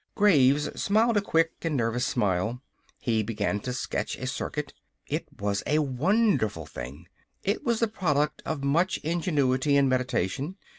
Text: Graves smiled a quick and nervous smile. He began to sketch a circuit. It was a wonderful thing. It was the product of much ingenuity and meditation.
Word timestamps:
Graves 0.15 0.67
smiled 0.81 1.15
a 1.15 1.21
quick 1.21 1.51
and 1.61 1.77
nervous 1.77 2.07
smile. 2.07 2.59
He 2.97 3.21
began 3.21 3.59
to 3.59 3.71
sketch 3.71 4.17
a 4.17 4.25
circuit. 4.25 4.73
It 5.05 5.27
was 5.39 5.61
a 5.67 5.77
wonderful 5.77 6.65
thing. 6.65 7.05
It 7.43 7.63
was 7.63 7.81
the 7.81 7.87
product 7.87 8.41
of 8.43 8.63
much 8.63 8.97
ingenuity 9.03 9.77
and 9.77 9.87
meditation. 9.87 10.55